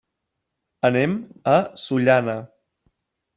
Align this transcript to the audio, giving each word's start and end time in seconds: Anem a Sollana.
Anem 0.89 1.13
a 1.51 1.53
Sollana. 1.83 2.39